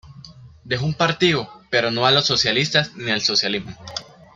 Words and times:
Dejó 0.63 0.87
un 0.87 0.95
partido, 0.95 1.47
pero 1.69 1.91
no 1.91 2.07
a 2.07 2.11
los 2.11 2.25
socialistas 2.25 2.95
ni 2.95 3.11
al 3.11 3.21
socialismo. 3.21 3.77